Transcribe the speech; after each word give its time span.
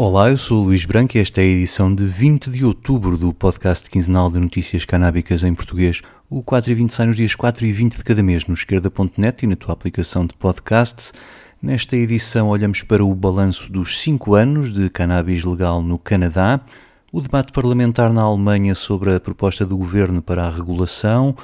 Olá, 0.00 0.30
eu 0.30 0.36
sou 0.36 0.60
o 0.60 0.64
Luís 0.66 0.84
Branco 0.84 1.16
e 1.16 1.20
esta 1.20 1.40
é 1.40 1.44
a 1.44 1.48
edição 1.48 1.92
de 1.92 2.06
20 2.06 2.50
de 2.50 2.64
outubro 2.64 3.18
do 3.18 3.34
podcast 3.34 3.90
quinzenal 3.90 4.30
de 4.30 4.38
notícias 4.38 4.84
canábicas 4.84 5.42
em 5.42 5.52
português. 5.52 6.02
O 6.30 6.40
4 6.40 6.70
e 6.70 6.74
20 6.76 6.94
sai 6.94 7.06
nos 7.06 7.16
dias 7.16 7.34
4 7.34 7.66
e 7.66 7.72
20 7.72 7.96
de 7.96 8.04
cada 8.04 8.22
mês 8.22 8.46
no 8.46 8.54
esquerda.net 8.54 9.42
e 9.42 9.48
na 9.48 9.56
tua 9.56 9.72
aplicação 9.72 10.24
de 10.24 10.36
podcasts. 10.36 11.12
Nesta 11.60 11.96
edição 11.96 12.46
olhamos 12.46 12.84
para 12.84 13.04
o 13.04 13.12
balanço 13.12 13.72
dos 13.72 14.00
5 14.00 14.36
anos 14.36 14.72
de 14.72 14.88
cannabis 14.88 15.44
legal 15.44 15.82
no 15.82 15.98
Canadá, 15.98 16.60
o 17.10 17.20
debate 17.20 17.50
parlamentar 17.50 18.12
na 18.12 18.22
Alemanha 18.22 18.76
sobre 18.76 19.12
a 19.12 19.18
proposta 19.18 19.66
do 19.66 19.76
governo 19.76 20.22
para 20.22 20.44
a 20.44 20.50
regulação, 20.50 21.34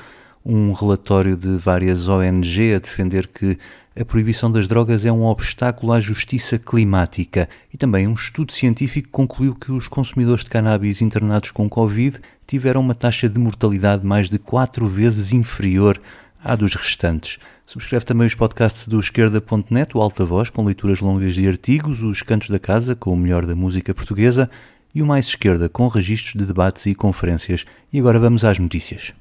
um 0.44 0.72
relatório 0.72 1.36
de 1.36 1.56
várias 1.56 2.08
ONG 2.08 2.74
a 2.74 2.78
defender 2.78 3.26
que 3.26 3.58
a 3.98 4.04
proibição 4.04 4.50
das 4.50 4.66
drogas 4.66 5.06
é 5.06 5.12
um 5.12 5.24
obstáculo 5.24 5.92
à 5.92 6.00
justiça 6.00 6.58
climática 6.58 7.48
e 7.72 7.78
também 7.78 8.08
um 8.08 8.14
estudo 8.14 8.52
científico 8.52 9.08
concluiu 9.10 9.54
que 9.54 9.70
os 9.70 9.86
consumidores 9.86 10.44
de 10.44 10.50
cannabis 10.50 11.00
internados 11.00 11.52
com 11.52 11.68
Covid 11.68 12.20
tiveram 12.46 12.80
uma 12.80 12.94
taxa 12.94 13.28
de 13.28 13.38
mortalidade 13.38 14.04
mais 14.04 14.28
de 14.28 14.38
quatro 14.38 14.88
vezes 14.88 15.32
inferior 15.32 16.00
à 16.42 16.56
dos 16.56 16.74
restantes. 16.74 17.38
Subscreve 17.64 18.04
também 18.04 18.26
os 18.26 18.34
podcasts 18.34 18.86
do 18.86 19.00
esquerda.net, 19.00 19.96
o 19.96 20.02
Alta 20.02 20.24
Voz, 20.24 20.50
com 20.50 20.64
leituras 20.64 21.00
longas 21.00 21.34
de 21.34 21.48
artigos, 21.48 22.02
os 22.02 22.20
Cantos 22.20 22.50
da 22.50 22.58
Casa, 22.58 22.94
com 22.94 23.12
o 23.12 23.16
melhor 23.16 23.46
da 23.46 23.54
música 23.54 23.94
portuguesa, 23.94 24.50
e 24.94 25.00
o 25.00 25.06
Mais 25.06 25.26
Esquerda, 25.26 25.68
com 25.68 25.88
registros 25.88 26.34
de 26.34 26.44
debates 26.44 26.84
e 26.86 26.94
conferências. 26.94 27.64
E 27.92 27.98
agora 27.98 28.18
vamos 28.18 28.44
às 28.44 28.58
notícias. 28.58 29.14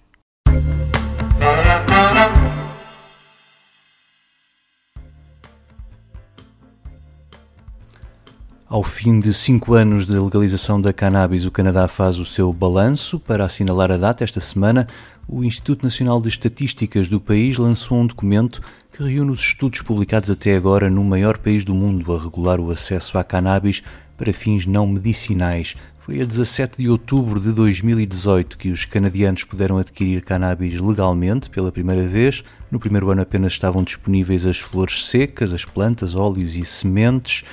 Ao 8.73 8.81
fim 8.81 9.19
de 9.19 9.31
cinco 9.35 9.75
anos 9.75 10.07
de 10.07 10.17
legalização 10.17 10.81
da 10.81 10.91
cannabis, 10.91 11.45
o 11.45 11.51
Canadá 11.51 11.87
faz 11.87 12.17
o 12.17 12.25
seu 12.25 12.51
balanço. 12.51 13.19
Para 13.19 13.45
assinalar 13.45 13.91
a 13.91 13.97
data, 13.97 14.23
esta 14.23 14.39
semana, 14.39 14.87
o 15.27 15.43
Instituto 15.43 15.83
Nacional 15.83 16.19
de 16.19 16.29
Estatísticas 16.29 17.07
do 17.07 17.21
país 17.21 17.55
lançou 17.59 17.99
um 17.99 18.07
documento 18.07 18.63
que 18.91 19.03
reúne 19.03 19.29
os 19.29 19.41
estudos 19.41 19.83
publicados 19.83 20.31
até 20.31 20.55
agora 20.55 20.89
no 20.89 21.03
maior 21.03 21.37
país 21.37 21.63
do 21.63 21.75
mundo 21.75 22.15
a 22.15 22.19
regular 22.19 22.59
o 22.59 22.71
acesso 22.71 23.15
à 23.15 23.23
cannabis 23.23 23.83
para 24.17 24.33
fins 24.33 24.65
não 24.65 24.87
medicinais. 24.87 25.75
Foi 25.99 26.19
a 26.19 26.25
17 26.25 26.79
de 26.79 26.89
outubro 26.89 27.39
de 27.39 27.51
2018 27.51 28.57
que 28.57 28.71
os 28.71 28.85
canadianos 28.85 29.43
puderam 29.43 29.77
adquirir 29.77 30.23
cannabis 30.23 30.79
legalmente 30.79 31.47
pela 31.47 31.71
primeira 31.71 32.07
vez. 32.07 32.43
No 32.71 32.79
primeiro 32.79 33.11
ano 33.11 33.21
apenas 33.21 33.53
estavam 33.53 33.83
disponíveis 33.83 34.47
as 34.47 34.57
flores 34.57 35.05
secas, 35.05 35.53
as 35.53 35.63
plantas, 35.63 36.15
óleos 36.15 36.55
e 36.55 36.65
sementes. 36.65 37.43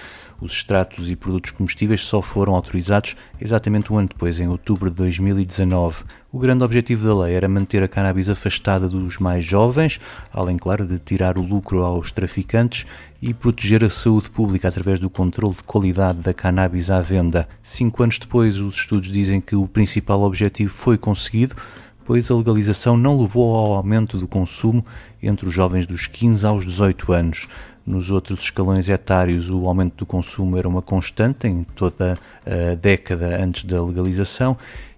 Os 0.41 0.53
extratos 0.53 1.11
e 1.11 1.17
produtos 1.17 1.51
comestíveis 1.51 2.01
só 2.01 2.23
foram 2.23 2.55
autorizados 2.55 3.15
exatamente 3.39 3.93
um 3.93 3.99
ano 3.99 4.09
depois, 4.09 4.41
em 4.41 4.49
outubro 4.49 4.89
de 4.89 4.97
2019. 4.97 6.05
O 6.33 6.39
grande 6.39 6.65
objetivo 6.65 7.07
da 7.07 7.23
lei 7.23 7.35
era 7.35 7.47
manter 7.47 7.83
a 7.83 7.89
cannabis 7.89 8.31
afastada 8.31 8.89
dos 8.89 9.19
mais 9.19 9.45
jovens, 9.45 10.01
além, 10.33 10.57
claro, 10.57 10.87
de 10.87 10.99
tirar 10.99 11.37
o 11.37 11.43
lucro 11.43 11.83
aos 11.83 12.11
traficantes 12.11 12.87
e 13.21 13.35
proteger 13.35 13.85
a 13.85 13.91
saúde 13.91 14.31
pública 14.31 14.69
através 14.69 14.99
do 14.99 15.11
controle 15.11 15.55
de 15.55 15.63
qualidade 15.63 16.21
da 16.21 16.33
cannabis 16.33 16.91
à 16.91 17.03
venda. 17.03 17.47
Cinco 17.63 18.03
anos 18.03 18.19
depois, 18.19 18.57
os 18.57 18.77
estudos 18.77 19.11
dizem 19.11 19.43
que 19.43 19.55
o 19.55 19.69
principal 19.69 20.23
objetivo 20.23 20.73
foi 20.73 20.97
conseguido, 20.97 21.55
pois 22.03 22.31
a 22.31 22.35
legalização 22.35 22.97
não 22.97 23.21
levou 23.21 23.55
ao 23.55 23.75
aumento 23.75 24.17
do 24.17 24.27
consumo 24.27 24.85
entre 25.23 25.47
os 25.47 25.53
jovens 25.53 25.87
dos 25.87 26.07
15 26.07 26.47
aos 26.47 26.65
18 26.65 27.13
anos. 27.13 27.47
Nos 27.87 28.11
outros 28.11 28.41
escalões 28.41 28.89
etários, 28.89 29.51
o 29.51 29.67
aumento 29.67 29.97
do 29.97 30.07
consumo 30.07 30.57
era 30.57 30.69
uma 30.69 30.83
constante 30.83 31.49
em 31.49 31.65
toda 31.65 32.19
a 32.45 32.75
década 32.75 33.43
antes 33.43 33.65
da 33.65 33.83
legalização 33.83 34.57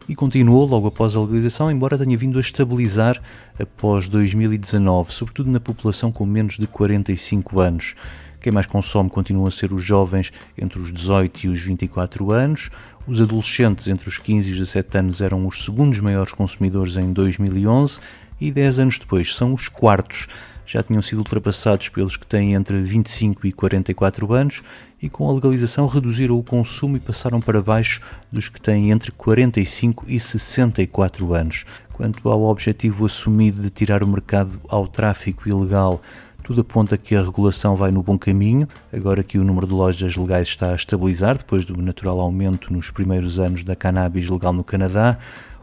e 0.08 0.16
continuou 0.16 0.66
logo 0.66 0.88
após 0.88 1.14
a 1.14 1.20
legalização, 1.20 1.70
embora 1.70 1.96
tenha 1.96 2.16
vindo 2.16 2.38
a 2.38 2.40
estabilizar 2.40 3.22
após 3.58 4.08
2019, 4.08 5.12
sobretudo 5.12 5.50
na 5.50 5.60
população 5.60 6.10
com 6.10 6.26
menos 6.26 6.58
de 6.58 6.66
45 6.66 7.60
anos. 7.60 7.94
Quem 8.40 8.52
mais 8.52 8.66
consome 8.66 9.08
continuam 9.08 9.46
a 9.46 9.50
ser 9.52 9.72
os 9.72 9.82
jovens 9.82 10.32
entre 10.58 10.80
os 10.80 10.92
18 10.92 11.46
e 11.46 11.48
os 11.48 11.60
24 11.60 12.32
anos. 12.32 12.70
Os 13.06 13.20
adolescentes 13.20 13.86
entre 13.86 14.08
os 14.08 14.18
15 14.18 14.48
e 14.48 14.52
os 14.52 14.58
17 14.58 14.98
anos 14.98 15.20
eram 15.20 15.46
os 15.46 15.64
segundos 15.64 16.00
maiores 16.00 16.32
consumidores 16.32 16.96
em 16.96 17.12
2011 17.12 18.00
e 18.40 18.50
10 18.50 18.80
anos 18.80 18.98
depois 18.98 19.34
são 19.34 19.54
os 19.54 19.68
quartos 19.68 20.26
já 20.72 20.82
tinham 20.82 21.02
sido 21.02 21.18
ultrapassados 21.18 21.90
pelos 21.90 22.16
que 22.16 22.26
têm 22.26 22.54
entre 22.54 22.80
25 22.80 23.46
e 23.46 23.52
44 23.52 24.32
anos 24.32 24.62
e 25.02 25.10
com 25.10 25.28
a 25.28 25.34
legalização 25.34 25.86
reduziram 25.86 26.38
o 26.38 26.42
consumo 26.42 26.96
e 26.96 27.00
passaram 27.00 27.40
para 27.40 27.60
baixo 27.60 28.00
dos 28.30 28.48
que 28.48 28.58
têm 28.58 28.90
entre 28.90 29.12
45 29.12 30.06
e 30.08 30.18
64 30.18 31.34
anos. 31.34 31.66
Quanto 31.92 32.26
ao 32.30 32.44
objetivo 32.44 33.04
assumido 33.04 33.60
de 33.60 33.68
tirar 33.68 34.02
o 34.02 34.08
mercado 34.08 34.58
ao 34.66 34.88
tráfico 34.88 35.46
ilegal, 35.46 36.00
tudo 36.42 36.62
aponta 36.62 36.96
que 36.96 37.14
a 37.14 37.22
regulação 37.22 37.76
vai 37.76 37.90
no 37.90 38.02
bom 38.02 38.18
caminho, 38.18 38.66
agora 38.90 39.22
que 39.22 39.38
o 39.38 39.44
número 39.44 39.66
de 39.66 39.74
lojas 39.74 40.16
legais 40.16 40.48
está 40.48 40.72
a 40.72 40.74
estabilizar, 40.74 41.36
depois 41.36 41.66
do 41.66 41.76
natural 41.82 42.18
aumento 42.18 42.72
nos 42.72 42.90
primeiros 42.90 43.38
anos 43.38 43.62
da 43.62 43.76
cannabis 43.76 44.30
legal 44.30 44.54
no 44.54 44.64
Canadá. 44.64 45.18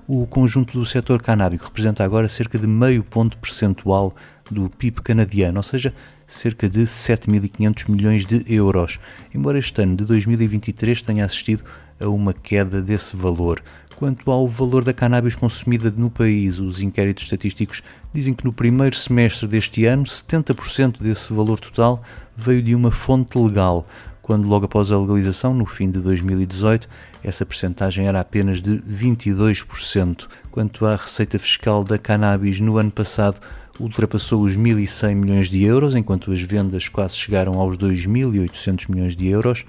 O 0.08 0.26
conjunto 0.26 0.74
do 0.74 0.86
setor 0.86 1.22
canábico 1.22 1.66
representa 1.66 2.04
agora 2.04 2.28
cerca 2.28 2.58
de 2.58 2.66
meio 2.66 3.04
ponto 3.04 3.38
percentual 3.38 4.16
do 4.52 4.70
PIB 4.70 5.02
canadiano, 5.02 5.58
ou 5.58 5.64
seja, 5.64 5.94
cerca 6.28 6.70
de 6.70 6.82
7.500 6.82 7.90
milhões 7.90 8.26
de 8.26 8.44
euros, 8.48 9.00
embora 9.34 9.58
este 9.58 9.82
ano 9.82 9.96
de 9.96 10.06
2023 10.06 11.02
tenha 11.02 11.26
assistido 11.26 11.64
a 12.00 12.08
uma 12.08 12.34
queda 12.34 12.82
desse 12.82 13.16
valor. 13.16 13.62
Quanto 13.96 14.32
ao 14.32 14.48
valor 14.48 14.86
da 14.86 14.94
cannabis 14.94 15.36
consumida 15.36 15.94
no 15.96 16.10
país, 16.10 16.58
os 16.58 16.82
inquéritos 16.82 17.26
estatísticos 17.26 17.84
dizem 18.14 18.34
que 18.34 18.46
no 18.46 18.54
primeiro 18.54 18.96
semestre 18.96 19.46
deste 19.46 19.86
ano, 19.86 20.04
70% 20.04 21.02
desse 21.02 21.34
valor 21.34 21.60
total 21.60 22.02
veio 22.38 22.62
de 22.62 22.74
uma 22.74 22.92
fonte 22.92 23.38
legal, 23.38 23.86
quando 24.30 24.48
logo 24.48 24.66
após 24.66 24.92
a 24.92 25.00
legalização, 25.00 25.56
no 25.56 25.66
fim 25.66 25.90
de 25.90 25.98
2018, 25.98 26.88
essa 27.24 27.44
percentagem 27.44 28.06
era 28.06 28.20
apenas 28.20 28.62
de 28.62 28.78
22%. 28.78 30.28
Quanto 30.52 30.86
à 30.86 30.96
receita 30.96 31.40
fiscal 31.40 31.84
da 31.84 31.98
cannabis 31.98 32.60
no 32.60 32.78
ano 32.78 32.92
passado, 32.92 33.40
ultrapassou 33.80 34.42
os 34.42 34.58
1.100 34.58 35.16
milhões 35.16 35.50
de 35.50 35.64
euros, 35.64 35.96
enquanto 35.96 36.32
as 36.32 36.42
vendas 36.42 36.90
quase 36.90 37.16
chegaram 37.16 37.54
aos 37.60 37.78
2.800 37.78 38.90
milhões 38.90 39.16
de 39.16 39.28
euros, 39.28 39.66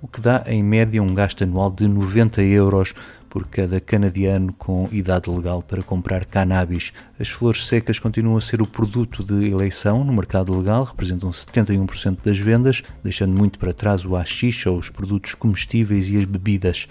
o 0.00 0.06
que 0.06 0.20
dá 0.20 0.44
em 0.46 0.62
média 0.62 1.02
um 1.02 1.14
gasto 1.14 1.42
anual 1.42 1.70
de 1.70 1.88
90 1.88 2.42
euros 2.42 2.94
por 3.28 3.46
cada 3.48 3.80
canadiano 3.80 4.52
com 4.52 4.88
idade 4.92 5.28
legal 5.28 5.62
para 5.62 5.82
comprar 5.82 6.24
cannabis. 6.24 6.92
As 7.18 7.28
flores 7.28 7.66
secas 7.66 7.98
continuam 7.98 8.36
a 8.36 8.40
ser 8.40 8.62
o 8.62 8.66
produto 8.66 9.24
de 9.24 9.50
eleição 9.50 10.04
no 10.04 10.12
mercado 10.12 10.56
legal, 10.56 10.84
representam 10.84 11.30
71% 11.30 12.18
das 12.24 12.38
vendas, 12.38 12.82
deixando 13.02 13.36
muito 13.36 13.58
para 13.58 13.74
trás 13.74 14.04
o 14.04 14.16
haxixe 14.16 14.68
ou 14.68 14.78
os 14.78 14.88
produtos 14.88 15.34
comestíveis 15.34 16.08
e 16.08 16.16
as 16.16 16.24
bebidas. 16.24 16.88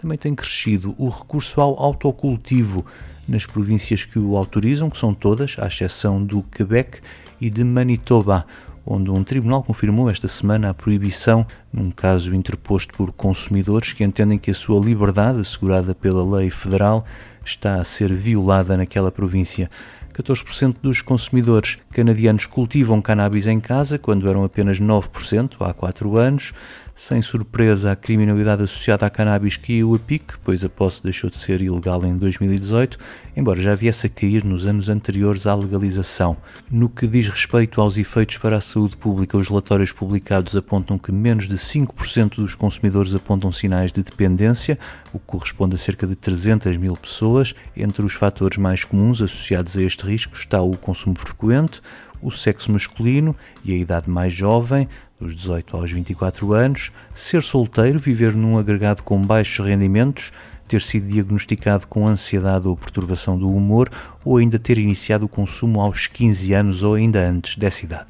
Também 0.00 0.16
tem 0.16 0.34
crescido 0.34 0.94
o 0.98 1.08
recurso 1.08 1.60
ao 1.60 1.78
autocultivo, 1.78 2.86
nas 3.28 3.46
províncias 3.46 4.04
que 4.04 4.18
o 4.18 4.36
autorizam, 4.36 4.90
que 4.90 4.98
são 4.98 5.14
todas, 5.14 5.56
à 5.58 5.66
exceção 5.66 6.22
do 6.22 6.42
Quebec 6.42 7.00
e 7.40 7.48
de 7.48 7.64
Manitoba, 7.64 8.46
onde 8.84 9.10
um 9.10 9.22
tribunal 9.22 9.62
confirmou 9.62 10.10
esta 10.10 10.28
semana 10.28 10.70
a 10.70 10.74
proibição, 10.74 11.46
num 11.72 11.90
caso 11.90 12.34
interposto 12.34 12.92
por 12.94 13.12
consumidores 13.12 13.92
que 13.92 14.04
entendem 14.04 14.38
que 14.38 14.50
a 14.50 14.54
sua 14.54 14.84
liberdade, 14.84 15.40
assegurada 15.40 15.94
pela 15.94 16.38
lei 16.38 16.50
federal, 16.50 17.04
está 17.44 17.76
a 17.76 17.84
ser 17.84 18.12
violada 18.12 18.76
naquela 18.76 19.10
província. 19.10 19.70
14% 20.12 20.76
dos 20.82 21.00
consumidores 21.00 21.78
canadianos 21.90 22.46
cultivam 22.46 23.00
cannabis 23.00 23.46
em 23.46 23.58
casa, 23.58 23.98
quando 23.98 24.28
eram 24.28 24.44
apenas 24.44 24.78
9% 24.78 25.54
há 25.60 25.72
4 25.72 26.16
anos. 26.16 26.52
Sem 26.94 27.22
surpresa, 27.22 27.90
a 27.90 27.96
criminalidade 27.96 28.64
associada 28.64 29.06
à 29.06 29.10
cannabis 29.10 29.56
caiu 29.56 29.94
a 29.94 29.98
pique, 29.98 30.34
pois 30.44 30.62
a 30.62 30.68
posse 30.68 31.02
deixou 31.02 31.30
de 31.30 31.36
ser 31.36 31.62
ilegal 31.62 32.04
em 32.04 32.16
2018, 32.18 32.98
embora 33.34 33.60
já 33.60 33.74
viesse 33.74 34.06
a 34.06 34.10
cair 34.10 34.44
nos 34.44 34.66
anos 34.66 34.90
anteriores 34.90 35.46
à 35.46 35.54
legalização. 35.54 36.36
No 36.70 36.90
que 36.90 37.06
diz 37.06 37.28
respeito 37.28 37.80
aos 37.80 37.96
efeitos 37.96 38.36
para 38.36 38.58
a 38.58 38.60
saúde 38.60 38.98
pública, 38.98 39.38
os 39.38 39.48
relatórios 39.48 39.90
publicados 39.90 40.54
apontam 40.54 40.98
que 40.98 41.10
menos 41.10 41.48
de 41.48 41.56
5% 41.56 42.36
dos 42.36 42.54
consumidores 42.54 43.14
apontam 43.14 43.50
sinais 43.50 43.90
de 43.90 44.02
dependência, 44.02 44.78
o 45.14 45.18
que 45.18 45.26
corresponde 45.26 45.74
a 45.74 45.78
cerca 45.78 46.06
de 46.06 46.14
300 46.14 46.76
mil 46.76 46.94
pessoas. 46.94 47.54
Entre 47.74 48.04
os 48.04 48.12
fatores 48.12 48.58
mais 48.58 48.84
comuns 48.84 49.22
associados 49.22 49.78
a 49.78 49.82
este 49.82 50.04
risco 50.04 50.34
está 50.36 50.60
o 50.60 50.76
consumo 50.76 51.16
frequente, 51.18 51.80
o 52.22 52.30
sexo 52.30 52.70
masculino 52.70 53.36
e 53.64 53.72
a 53.72 53.76
idade 53.76 54.08
mais 54.08 54.32
jovem, 54.32 54.88
dos 55.20 55.34
18 55.34 55.76
aos 55.76 55.90
24 55.90 56.52
anos, 56.52 56.92
ser 57.14 57.42
solteiro, 57.42 57.98
viver 57.98 58.34
num 58.34 58.58
agregado 58.58 59.02
com 59.02 59.20
baixos 59.20 59.64
rendimentos, 59.66 60.32
ter 60.66 60.80
sido 60.80 61.08
diagnosticado 61.08 61.86
com 61.86 62.06
ansiedade 62.06 62.66
ou 62.66 62.76
perturbação 62.76 63.38
do 63.38 63.50
humor 63.50 63.90
ou 64.24 64.38
ainda 64.38 64.58
ter 64.58 64.78
iniciado 64.78 65.26
o 65.26 65.28
consumo 65.28 65.80
aos 65.80 66.06
15 66.06 66.54
anos 66.54 66.82
ou 66.82 66.94
ainda 66.94 67.28
antes 67.28 67.56
dessa 67.56 67.84
idade. 67.84 68.08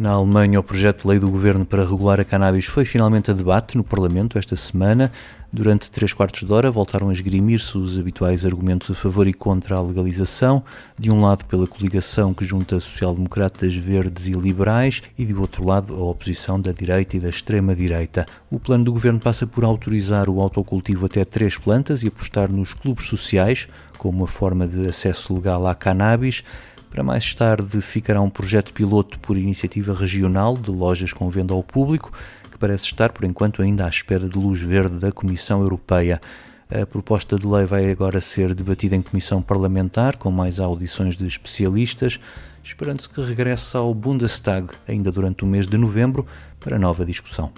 Na 0.00 0.12
Alemanha, 0.12 0.58
o 0.58 0.62
projeto 0.62 1.02
de 1.02 1.08
lei 1.08 1.18
do 1.18 1.28
governo 1.28 1.66
para 1.66 1.84
regular 1.84 2.18
a 2.18 2.24
cannabis 2.24 2.64
foi 2.64 2.86
finalmente 2.86 3.30
a 3.30 3.34
debate 3.34 3.76
no 3.76 3.84
Parlamento 3.84 4.38
esta 4.38 4.56
semana. 4.56 5.12
Durante 5.52 5.90
três 5.90 6.14
quartos 6.14 6.42
de 6.42 6.50
hora 6.50 6.70
voltaram 6.70 7.10
a 7.10 7.12
esgrimir-se 7.12 7.76
os 7.76 7.98
habituais 7.98 8.46
argumentos 8.46 8.90
a 8.90 8.94
favor 8.94 9.28
e 9.28 9.34
contra 9.34 9.76
a 9.76 9.82
legalização, 9.82 10.64
de 10.98 11.10
um 11.10 11.20
lado 11.20 11.44
pela 11.44 11.66
coligação 11.66 12.32
que 12.32 12.46
junta 12.46 12.80
social-democratas, 12.80 13.74
verdes 13.74 14.26
e 14.26 14.32
liberais, 14.32 15.02
e 15.18 15.26
do 15.26 15.38
outro 15.38 15.66
lado 15.66 15.94
a 15.94 16.02
oposição 16.02 16.58
da 16.58 16.72
direita 16.72 17.18
e 17.18 17.20
da 17.20 17.28
extrema-direita. 17.28 18.24
O 18.50 18.58
plano 18.58 18.84
do 18.84 18.94
governo 18.94 19.20
passa 19.20 19.46
por 19.46 19.64
autorizar 19.64 20.30
o 20.30 20.40
autocultivo 20.40 21.04
até 21.04 21.26
três 21.26 21.58
plantas 21.58 22.02
e 22.02 22.08
apostar 22.08 22.50
nos 22.50 22.72
clubes 22.72 23.06
sociais 23.06 23.68
como 23.98 24.20
uma 24.20 24.26
forma 24.26 24.66
de 24.66 24.88
acesso 24.88 25.34
legal 25.34 25.66
à 25.66 25.74
cannabis. 25.74 26.42
Para 26.90 27.04
mais 27.04 27.32
tarde 27.34 27.80
ficará 27.80 28.20
um 28.20 28.28
projeto 28.28 28.72
piloto 28.72 29.18
por 29.20 29.38
iniciativa 29.38 29.94
regional 29.94 30.56
de 30.56 30.72
lojas 30.72 31.12
com 31.12 31.30
venda 31.30 31.54
ao 31.54 31.62
público, 31.62 32.12
que 32.50 32.58
parece 32.58 32.84
estar 32.84 33.12
por 33.12 33.24
enquanto 33.24 33.62
ainda 33.62 33.86
à 33.86 33.88
espera 33.88 34.28
de 34.28 34.36
luz 34.36 34.60
verde 34.60 34.98
da 34.98 35.12
Comissão 35.12 35.62
Europeia. 35.62 36.20
A 36.68 36.84
proposta 36.84 37.38
de 37.38 37.46
lei 37.46 37.64
vai 37.64 37.90
agora 37.90 38.20
ser 38.20 38.54
debatida 38.54 38.96
em 38.96 39.02
comissão 39.02 39.40
parlamentar, 39.40 40.16
com 40.16 40.30
mais 40.32 40.58
audições 40.58 41.16
de 41.16 41.26
especialistas, 41.26 42.18
esperando-se 42.62 43.08
que 43.08 43.20
regresse 43.22 43.76
ao 43.76 43.94
Bundestag 43.94 44.72
ainda 44.86 45.12
durante 45.12 45.44
o 45.44 45.46
mês 45.46 45.66
de 45.66 45.78
novembro 45.78 46.26
para 46.58 46.78
nova 46.78 47.04
discussão. 47.04 47.52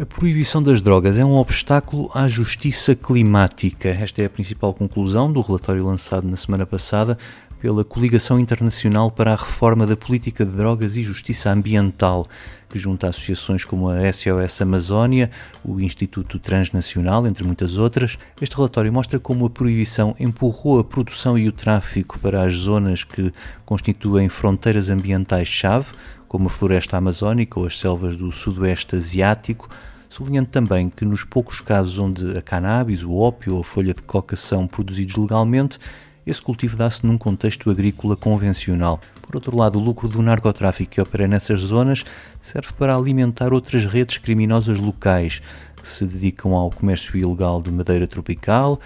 A 0.00 0.06
proibição 0.06 0.62
das 0.62 0.80
drogas 0.80 1.18
é 1.18 1.24
um 1.24 1.34
obstáculo 1.34 2.08
à 2.14 2.28
justiça 2.28 2.94
climática. 2.94 3.88
Esta 3.88 4.22
é 4.22 4.26
a 4.26 4.30
principal 4.30 4.72
conclusão 4.72 5.32
do 5.32 5.40
relatório 5.40 5.84
lançado 5.84 6.24
na 6.24 6.36
semana 6.36 6.64
passada 6.64 7.18
pela 7.60 7.84
Coligação 7.84 8.38
Internacional 8.38 9.10
para 9.10 9.32
a 9.32 9.36
Reforma 9.36 9.84
da 9.84 9.96
Política 9.96 10.46
de 10.46 10.52
Drogas 10.52 10.94
e 10.94 11.02
Justiça 11.02 11.50
Ambiental, 11.50 12.28
que 12.68 12.78
junta 12.78 13.08
associações 13.08 13.64
como 13.64 13.88
a 13.88 14.12
SOS 14.12 14.62
Amazónia, 14.62 15.32
o 15.64 15.80
Instituto 15.80 16.38
Transnacional, 16.38 17.26
entre 17.26 17.44
muitas 17.44 17.76
outras. 17.76 18.16
Este 18.40 18.54
relatório 18.54 18.92
mostra 18.92 19.18
como 19.18 19.46
a 19.46 19.50
proibição 19.50 20.14
empurrou 20.20 20.78
a 20.78 20.84
produção 20.84 21.36
e 21.36 21.48
o 21.48 21.52
tráfico 21.52 22.20
para 22.20 22.44
as 22.44 22.54
zonas 22.54 23.02
que 23.02 23.32
constituem 23.66 24.28
fronteiras 24.28 24.90
ambientais-chave, 24.90 25.86
como 26.28 26.46
a 26.46 26.50
floresta 26.50 26.96
amazónica 26.96 27.58
ou 27.58 27.66
as 27.66 27.78
selvas 27.80 28.16
do 28.16 28.30
sudoeste 28.30 28.94
asiático, 28.94 29.68
sublinhando 30.08 30.50
também 30.50 30.90
que 30.90 31.04
nos 31.04 31.24
poucos 31.24 31.60
casos 31.60 31.98
onde 31.98 32.36
a 32.36 32.42
cannabis, 32.42 33.02
o 33.02 33.14
ópio 33.14 33.54
ou 33.54 33.60
a 33.62 33.64
folha 33.64 33.94
de 33.94 34.02
coca 34.02 34.36
são 34.36 34.66
produzidos 34.66 35.16
legalmente, 35.16 35.78
esse 36.26 36.42
cultivo 36.42 36.76
dá-se 36.76 37.06
num 37.06 37.16
contexto 37.16 37.70
agrícola 37.70 38.14
convencional. 38.14 39.00
Por 39.22 39.36
outro 39.36 39.56
lado, 39.56 39.78
o 39.78 39.82
lucro 39.82 40.06
do 40.06 40.20
narcotráfico 40.20 40.92
que 40.92 41.00
opera 41.00 41.26
nessas 41.26 41.60
zonas 41.60 42.04
serve 42.38 42.72
para 42.78 42.94
alimentar 42.94 43.52
outras 43.52 43.86
redes 43.86 44.18
criminosas 44.18 44.78
locais 44.78 45.40
que 45.80 45.88
se 45.88 46.04
dedicam 46.04 46.52
ao 46.52 46.70
comércio 46.70 47.16
ilegal 47.16 47.62
de 47.62 47.70
madeira 47.70 48.06
tropical, 48.06 48.78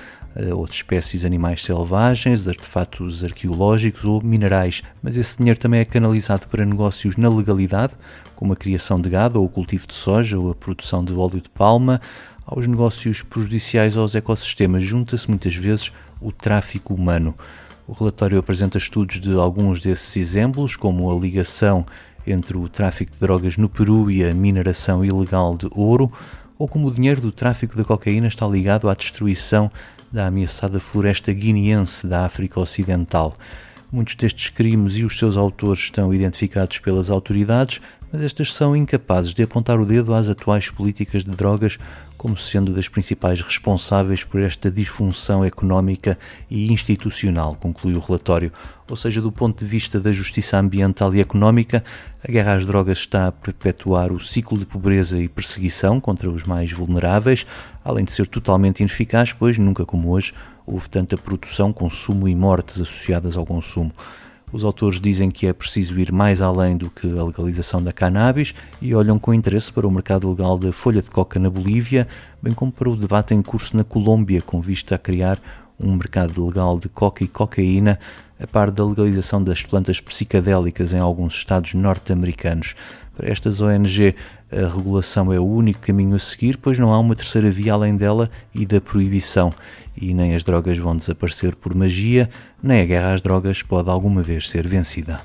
outras 0.55 0.77
espécies 0.77 1.25
animais 1.25 1.63
selvagens, 1.63 2.49
artefatos 2.49 3.25
arqueológicos 3.25 4.05
ou 4.05 4.23
minerais, 4.23 4.83
mas 5.03 5.17
esse 5.17 5.37
dinheiro 5.37 5.59
também 5.59 5.81
é 5.81 5.85
canalizado 5.85 6.47
para 6.49 6.65
negócios 6.65 7.17
na 7.17 7.29
legalidade, 7.29 7.95
como 8.35 8.53
a 8.53 8.57
criação 8.57 9.01
de 9.01 9.11
gado 9.11 9.39
ou 9.39 9.47
o 9.47 9.49
cultivo 9.49 9.87
de 9.87 9.95
soja 9.95 10.39
ou 10.39 10.51
a 10.51 10.55
produção 10.55 11.05
de 11.05 11.13
óleo 11.13 11.41
de 11.41 11.49
palma, 11.51 12.01
aos 12.45 12.67
negócios 12.67 13.23
prejudiciais 13.23 13.97
aos 13.97 14.15
ecossistemas 14.15 14.83
junta-se 14.83 15.29
muitas 15.29 15.55
vezes 15.55 15.93
o 16.21 16.33
tráfico 16.33 16.95
humano. 16.95 17.35
O 17.87 17.93
relatório 17.93 18.39
apresenta 18.39 18.79
estudos 18.79 19.21
de 19.21 19.33
alguns 19.35 19.81
desses 19.81 20.17
exemplos, 20.17 20.77
como 20.77 21.11
a 21.11 21.21
ligação 21.21 21.85
entre 22.27 22.57
o 22.57 22.69
tráfico 22.69 23.13
de 23.13 23.19
drogas 23.19 23.57
no 23.57 23.69
Peru 23.69 24.11
e 24.11 24.25
a 24.25 24.33
mineração 24.33 25.05
ilegal 25.05 25.57
de 25.57 25.69
ouro, 25.73 26.11
ou 26.59 26.69
como 26.69 26.89
o 26.89 26.91
dinheiro 26.93 27.21
do 27.21 27.33
tráfico 27.33 27.77
da 27.77 27.85
cocaína 27.85 28.29
está 28.29 28.47
ligado 28.47 28.89
à 28.89 28.95
destruição 28.95 29.71
da 30.13 30.27
ameaçada 30.27 30.79
floresta 30.79 31.33
guineense 31.33 32.07
da 32.07 32.27
África 32.27 32.61
Ocidental. 32.61 33.35
Muitos 33.91 34.15
destes 34.15 34.51
crimes 34.51 34.97
e 34.97 35.05
os 35.05 35.19
seus 35.19 35.37
autores 35.37 35.85
estão 35.85 36.13
identificados 36.13 36.79
pelas 36.79 37.11
autoridades, 37.11 37.81
mas 38.13 38.23
estas 38.23 38.53
são 38.53 38.77
incapazes 38.77 39.33
de 39.33 39.43
apontar 39.43 39.81
o 39.81 39.87
dedo 39.87 40.13
às 40.13 40.29
atuais 40.29 40.71
políticas 40.71 41.25
de 41.25 41.31
drogas 41.31 41.79
como 42.23 42.39
sendo 42.39 42.73
das 42.73 42.87
principais 42.87 43.41
responsáveis 43.41 44.23
por 44.23 44.41
esta 44.41 44.71
disfunção 44.71 45.45
económica 45.45 46.17
e 46.49 46.71
institucional, 46.71 47.57
conclui 47.57 47.95
o 47.97 47.99
relatório. 47.99 48.53
Ou 48.89 48.95
seja, 48.95 49.21
do 49.21 49.33
ponto 49.33 49.59
de 49.59 49.65
vista 49.69 49.99
da 49.99 50.13
justiça 50.13 50.57
ambiental 50.57 51.13
e 51.17 51.21
económica, 51.21 51.83
a 52.23 52.31
guerra 52.31 52.55
às 52.55 52.65
drogas 52.65 52.99
está 52.99 53.27
a 53.27 53.33
perpetuar 53.33 54.13
o 54.13 54.21
ciclo 54.21 54.57
de 54.57 54.65
pobreza 54.65 55.19
e 55.19 55.29
perseguição 55.29 55.99
contra 55.99 56.31
os 56.31 56.45
mais 56.45 56.71
vulneráveis, 56.71 57.45
além 57.85 58.05
de 58.05 58.13
ser 58.13 58.29
totalmente 58.29 58.81
ineficaz, 58.81 59.33
pois 59.33 59.59
nunca 59.59 59.85
como 59.85 60.11
hoje 60.11 60.33
houve 60.65 60.89
tanta 60.89 61.17
produção, 61.17 61.73
consumo 61.73 62.29
e 62.29 62.37
mortes 62.37 62.81
associadas 62.81 63.37
ao 63.37 63.45
consumo. 63.45 63.93
Os 64.53 64.65
autores 64.65 65.01
dizem 65.01 65.31
que 65.31 65.47
é 65.47 65.53
preciso 65.55 65.99
ir 65.99 66.13
mais 66.13 66.43
além 66.43 66.77
do 66.77 66.91
que 66.91 67.07
a 67.19 67.25
legalização 67.25 67.83
da 67.83 67.91
cannabis 67.91 68.55
e 68.83 68.95
olham 68.95 69.19
com 69.19 69.33
interesse 69.33 69.73
para 69.73 69.87
o 69.87 69.91
mercado 69.91 70.29
legal 70.29 70.59
da 70.59 70.71
folha 70.71 71.01
de 71.01 71.11
coca 71.11 71.41
na 71.41 71.49
Bolívia, 71.49 72.07
bem 72.43 72.53
como 72.53 72.71
para 72.71 72.91
o 72.91 72.95
debate 72.95 73.33
em 73.33 73.41
curso 73.41 73.75
na 73.75 73.83
Colômbia, 73.83 74.43
com 74.43 74.61
vista 74.61 74.97
a 74.97 74.99
criar 74.99 75.41
um 75.81 75.97
mercado 75.97 76.47
legal 76.47 76.79
de 76.79 76.91
coca 76.91 77.25
e 77.25 77.29
cocaína, 77.29 77.99
a 78.39 78.47
par 78.47 78.71
da 78.71 78.85
legalização 78.85 79.43
das 79.43 79.63
plantas 79.63 80.01
psicadélicas 80.01 80.93
em 80.93 80.99
alguns 80.99 81.35
estados 81.35 81.73
norte-americanos. 81.73 82.75
Para 83.17 83.31
estas 83.31 83.61
ONG, 83.63 84.15
a 84.51 84.69
regulação 84.69 85.33
é 85.33 85.41
o 85.41 85.47
único 85.47 85.81
caminho 85.81 86.15
a 86.15 86.19
seguir, 86.19 86.59
pois 86.59 86.79
não 86.79 86.93
há 86.93 86.99
uma 86.99 87.15
terceira 87.15 87.51
via 87.51 87.73
além 87.73 87.97
dela 87.97 88.31
e 88.55 88.67
da 88.67 88.81
proibição. 88.83 89.53
E 89.97 90.15
nem 90.15 90.35
as 90.35 90.43
drogas 90.43 90.79
vão 90.79 90.97
desaparecer 90.97 91.55
por 91.55 91.75
magia, 91.75 92.29
nem 92.63 92.81
a 92.81 92.85
guerra 92.85 93.15
às 93.15 93.21
drogas 93.21 93.63
pode 93.63 93.91
alguma 93.91 94.23
vez 94.23 94.49
ser 94.49 94.67
vencida. 94.67 95.21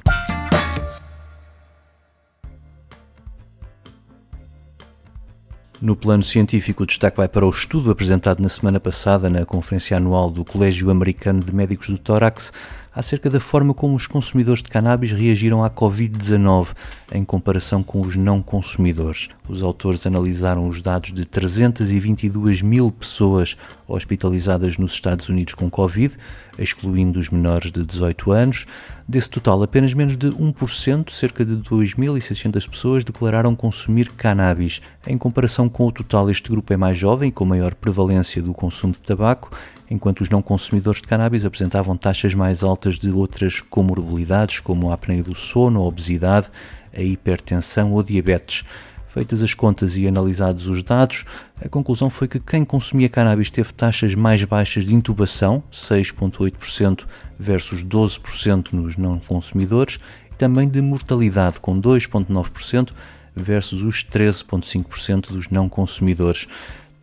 No 5.79 5.95
plano 5.95 6.23
científico, 6.23 6.83
o 6.83 6.85
destaque 6.87 7.17
vai 7.17 7.27
para 7.27 7.45
o 7.45 7.49
estudo 7.51 7.91
apresentado 7.91 8.41
na 8.41 8.49
semana 8.49 8.79
passada 8.79 9.29
na 9.29 9.45
Conferência 9.45 9.95
Anual 9.95 10.31
do 10.31 10.43
Colégio 10.43 10.89
Americano 10.89 11.39
de 11.39 11.53
Médicos 11.53 11.89
do 11.89 11.99
Tórax 11.99 12.51
acerca 12.97 13.29
da 13.29 13.39
forma 13.39 13.75
como 13.75 13.95
os 13.95 14.07
consumidores 14.07 14.63
de 14.63 14.69
cannabis 14.69 15.11
reagiram 15.11 15.63
à 15.63 15.69
Covid-19 15.69 16.69
em 17.13 17.23
comparação 17.23 17.83
com 17.83 18.01
os 18.01 18.15
não 18.15 18.41
consumidores. 18.41 19.29
Os 19.47 19.61
autores 19.61 20.05
analisaram 20.07 20.67
os 20.67 20.81
dados 20.81 21.13
de 21.13 21.23
322 21.23 22.63
mil 22.63 22.91
pessoas 22.91 23.55
hospitalizadas 23.87 24.79
nos 24.79 24.93
Estados 24.93 25.29
Unidos 25.29 25.53
com 25.53 25.69
Covid, 25.69 26.17
excluindo 26.57 27.19
os 27.19 27.29
menores 27.29 27.71
de 27.71 27.85
18 27.85 28.31
anos. 28.31 28.65
Desse 29.07 29.29
total, 29.29 29.61
apenas 29.61 29.93
menos 29.93 30.17
de 30.17 30.29
1%, 30.31 31.11
cerca 31.11 31.45
de 31.45 31.55
2.600 31.55 32.67
pessoas, 32.67 33.03
declararam 33.03 33.55
consumir 33.55 34.11
cannabis. 34.13 34.81
Em 35.05 35.17
comparação 35.19 35.69
com 35.69 35.85
o 35.85 35.91
total, 35.91 36.31
este 36.31 36.49
grupo 36.49 36.73
é 36.73 36.77
mais 36.77 36.97
jovem, 36.97 37.31
com 37.31 37.45
maior 37.45 37.75
prevalência 37.75 38.41
do 38.41 38.53
consumo 38.53 38.91
de 38.91 39.01
tabaco 39.01 39.51
enquanto 39.89 40.21
os 40.21 40.29
não 40.29 40.41
consumidores 40.41 41.01
de 41.01 41.07
cannabis 41.07 41.45
apresentavam 41.45 41.95
taxas 41.95 42.33
mais 42.33 42.63
altas 42.63 42.99
de 42.99 43.09
outras 43.09 43.61
comorbilidades, 43.61 44.59
como 44.59 44.91
a 44.91 44.93
apneia 44.93 45.23
do 45.23 45.35
sono, 45.35 45.81
a 45.81 45.85
obesidade, 45.85 46.49
a 46.93 47.01
hipertensão 47.01 47.93
ou 47.93 48.03
diabetes. 48.03 48.63
Feitas 49.07 49.41
as 49.41 49.53
contas 49.53 49.97
e 49.97 50.07
analisados 50.07 50.67
os 50.67 50.83
dados, 50.83 51.25
a 51.63 51.67
conclusão 51.67 52.09
foi 52.09 52.27
que 52.27 52.39
quem 52.39 52.63
consumia 52.63 53.09
cannabis 53.09 53.49
teve 53.49 53.73
taxas 53.73 54.13
mais 54.13 54.43
baixas 54.43 54.85
de 54.85 54.93
intubação, 54.93 55.63
6,8% 55.71 57.05
versus 57.39 57.83
12% 57.83 58.73
nos 58.73 58.97
não 58.97 59.17
consumidores, 59.19 59.97
e 60.31 60.35
também 60.35 60.67
de 60.67 60.81
mortalidade, 60.81 61.59
com 61.59 61.81
2,9% 61.81 62.91
versus 63.35 63.81
os 63.81 64.03
13,5% 64.03 65.31
dos 65.31 65.49
não 65.49 65.69
consumidores 65.69 66.47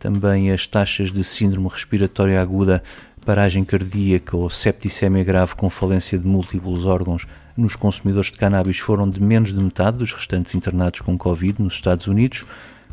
também 0.05 0.51
as 0.51 0.67
taxas 0.67 1.11
de 1.11 1.23
síndrome 1.23 1.67
respiratória 1.67 2.39
aguda, 2.39 2.83
paragem 3.25 3.65
cardíaca 3.65 4.37
ou 4.37 4.51
septicemia 4.51 5.23
grave 5.23 5.55
com 5.55 5.67
falência 5.67 6.15
de 6.15 6.27
múltiplos 6.27 6.85
órgãos 6.85 7.25
nos 7.57 7.75
consumidores 7.75 8.29
de 8.31 8.37
cannabis 8.37 8.77
foram 8.77 9.09
de 9.09 9.19
menos 9.19 9.51
de 9.51 9.59
metade 9.59 9.97
dos 9.97 10.13
restantes 10.13 10.53
internados 10.53 11.01
com 11.01 11.17
Covid 11.17 11.59
nos 11.59 11.73
Estados 11.73 12.05
Unidos. 12.05 12.45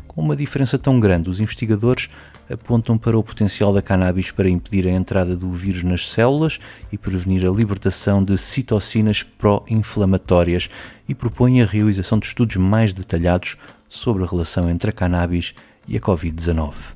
Com 0.07 0.21
uma 0.21 0.35
diferença 0.35 0.79
tão 0.79 0.99
grande, 0.99 1.29
os 1.29 1.39
investigadores 1.39 2.09
apontam 2.49 2.97
para 2.97 3.15
o 3.15 3.23
potencial 3.23 3.71
da 3.71 3.81
cannabis 3.83 4.31
para 4.31 4.49
impedir 4.49 4.87
a 4.87 4.91
entrada 4.91 5.35
do 5.37 5.51
vírus 5.51 5.83
nas 5.83 6.09
células 6.09 6.59
e 6.91 6.97
prevenir 6.97 7.45
a 7.45 7.51
libertação 7.51 8.23
de 8.23 8.39
citocinas 8.39 9.21
pró-inflamatórias 9.21 10.67
e 11.07 11.13
propõem 11.13 11.61
a 11.61 11.65
realização 11.67 12.17
de 12.17 12.25
estudos 12.25 12.55
mais 12.55 12.91
detalhados 12.91 13.55
sobre 13.87 14.23
a 14.23 14.27
relação 14.27 14.67
entre 14.67 14.89
a 14.89 14.93
cannabis 14.93 15.53
e 15.87 15.97
a 15.97 15.99
Covid-19. 15.99 16.92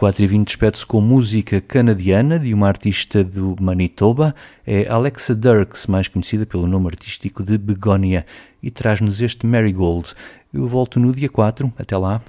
4 0.00 0.24
e 0.24 0.26
20 0.26 0.46
despede-se 0.46 0.86
com 0.86 0.98
música 0.98 1.60
canadiana 1.60 2.38
de 2.38 2.54
uma 2.54 2.66
artista 2.66 3.22
do 3.22 3.54
Manitoba, 3.60 4.34
é 4.66 4.88
Alexa 4.88 5.34
Dirks, 5.34 5.86
mais 5.86 6.08
conhecida 6.08 6.46
pelo 6.46 6.66
nome 6.66 6.86
artístico 6.86 7.42
de 7.42 7.58
Begonia, 7.58 8.24
e 8.62 8.70
traz-nos 8.70 9.20
este 9.20 9.44
Marigold. 9.44 10.14
Eu 10.54 10.66
volto 10.66 10.98
no 10.98 11.12
dia 11.12 11.28
4, 11.28 11.70
até 11.78 11.98
lá. 11.98 12.22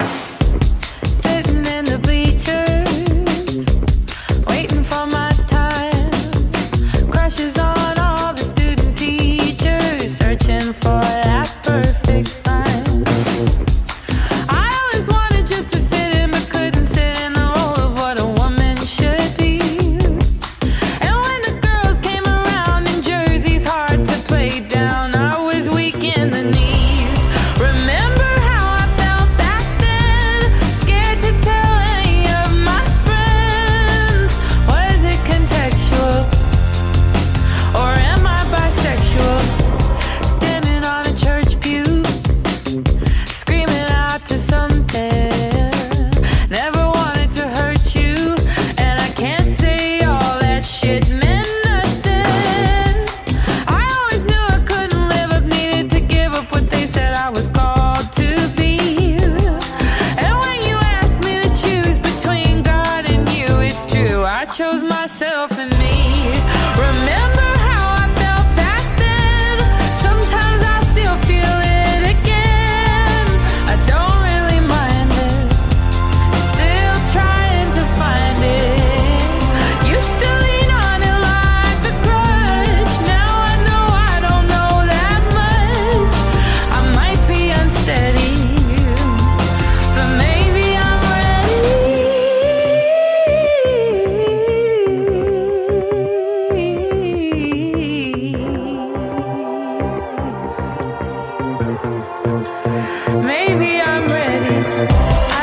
baby, 103.58 103.82
I'm 103.82 104.08
ready. 104.08 105.41